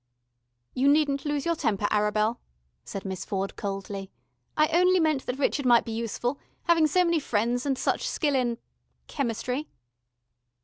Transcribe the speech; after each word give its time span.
"You 0.73 0.87
needn't 0.87 1.25
lose 1.25 1.45
your 1.45 1.53
temper, 1.53 1.85
Arabel," 1.91 2.39
said 2.83 3.05
Miss 3.05 3.23
Ford 3.23 3.55
coldly. 3.55 4.09
"I 4.57 4.67
only 4.69 4.99
meant 4.99 5.27
that 5.27 5.37
Richard 5.37 5.63
might 5.67 5.85
be 5.85 5.91
useful, 5.91 6.39
having 6.63 6.87
so 6.87 7.05
many 7.05 7.19
friends, 7.19 7.67
and 7.67 7.77
such 7.77 8.09
skill 8.09 8.33
in... 8.33 8.57
chemistry...." 9.05 9.69